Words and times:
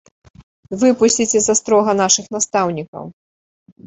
Выпусціце 0.83 1.39
з 1.47 1.53
астрога 1.53 1.91
нашых 1.99 2.25
настаўнікаў! 2.37 3.05